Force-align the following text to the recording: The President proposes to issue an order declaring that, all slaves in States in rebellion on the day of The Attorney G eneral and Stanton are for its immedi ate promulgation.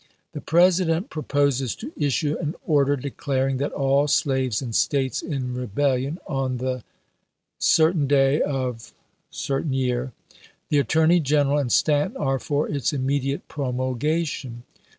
The 0.31 0.41
President 0.41 1.11
proposes 1.11 1.75
to 1.75 1.91
issue 1.95 2.35
an 2.41 2.55
order 2.65 2.95
declaring 2.95 3.57
that, 3.57 3.71
all 3.71 4.07
slaves 4.07 4.59
in 4.59 4.73
States 4.73 5.21
in 5.21 5.53
rebellion 5.53 6.17
on 6.25 6.57
the 6.57 6.83
day 8.07 8.41
of 8.41 8.93
The 9.29 9.53
Attorney 10.71 11.19
G 11.19 11.35
eneral 11.35 11.61
and 11.61 11.71
Stanton 11.71 12.17
are 12.17 12.39
for 12.39 12.67
its 12.67 12.91
immedi 12.91 13.31
ate 13.33 13.47
promulgation. 13.47 14.63